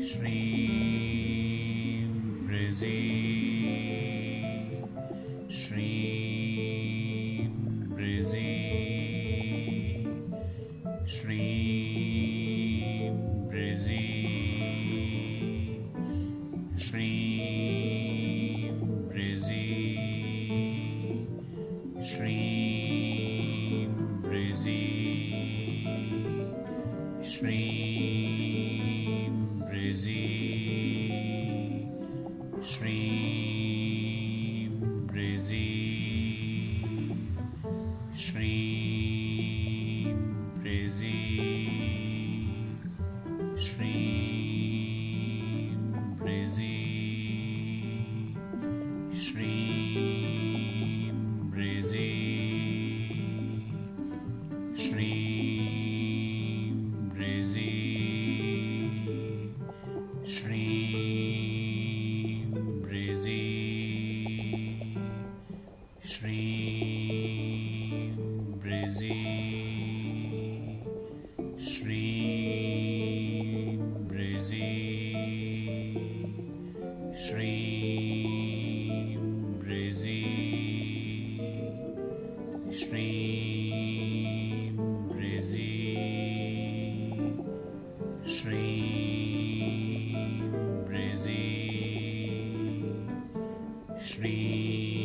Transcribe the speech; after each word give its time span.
Shri 0.00 0.30
Brazil. 2.46 3.37
Shri 38.18 40.12
Prezi. 40.58 41.18
Shri 43.56 43.97
Shri 77.28 79.18
Brizi 79.60 80.24
Shri 82.72 84.72
Brizi 85.12 85.76
Shri 88.24 88.64
Brizi 90.88 91.44
Shri 94.00 94.97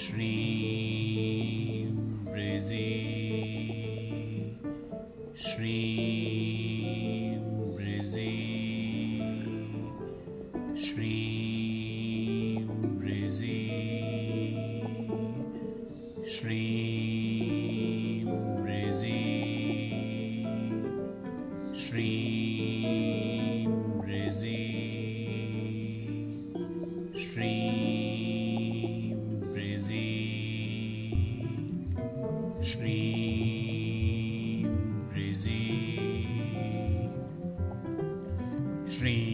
Shreem, 0.00 1.92
Brizi 2.24 2.88
Shreem, 5.36 6.00
Shri 39.00 39.29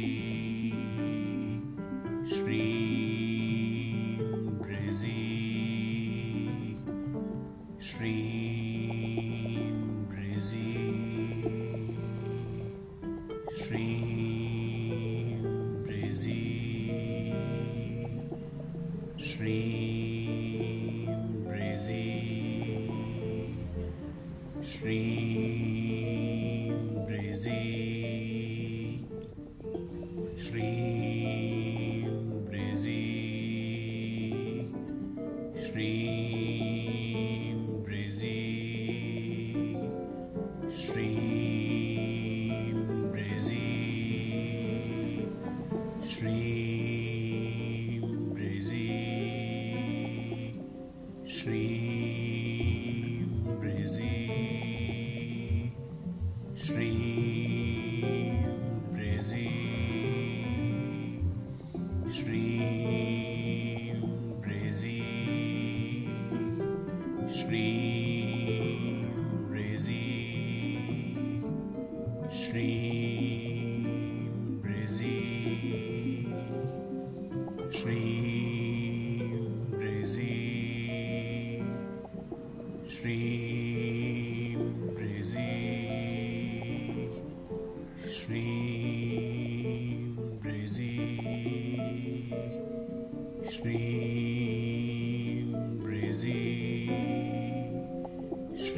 श्रीं 2.35 4.17
breezy 4.65 5.23
श्रीं 7.91 8.38
श्रीं 24.69 26.71
ब्रेजे 27.07 27.61
श्रीं 30.45 32.05
ब्रेजे 32.49 32.99
श्रीं 35.65 37.55
ब्रेजे 37.85 38.37
श्रीं 40.83 42.75
ब्रेजे 43.13 43.65
श्रीं 46.13 46.58
Shri 62.09 62.78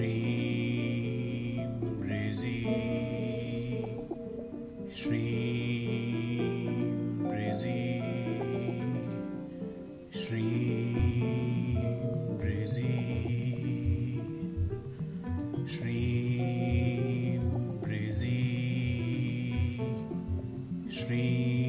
Shri 0.00 1.61
Brizi 2.00 2.64
Shri 4.91 6.41
Brizi 7.20 7.82
Shri 10.11 10.47
Brizi 12.41 12.94
Shri 15.69 17.38
Brizi 17.85 18.41
Shri 20.88 21.59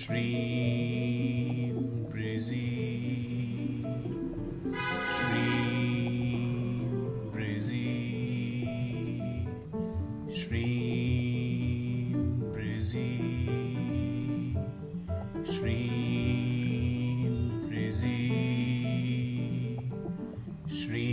Shri 0.00 1.74
Brizzy 2.08 3.84
Shri 5.12 5.50
Brizzy 7.30 7.90
Shri 10.30 10.64
Brizzy 12.50 13.10
Shri 15.44 15.78
Brizzy 17.68 18.16
Shri 20.70 21.08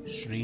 Shreem 0.07 0.44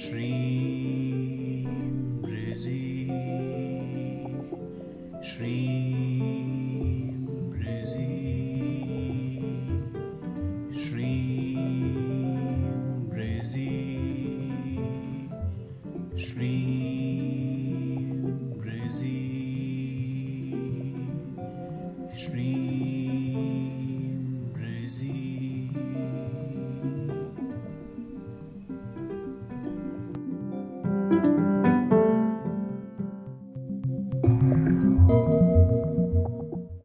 tree. 0.00 0.39